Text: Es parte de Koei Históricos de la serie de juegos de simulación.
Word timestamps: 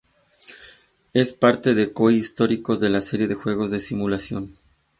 Es 1.13 1.35
parte 1.35 1.75
de 1.75 1.93
Koei 1.93 2.15
Históricos 2.17 2.79
de 2.79 2.89
la 2.89 3.01
serie 3.01 3.27
de 3.27 3.35
juegos 3.35 3.69
de 3.69 3.79
simulación. 3.79 4.57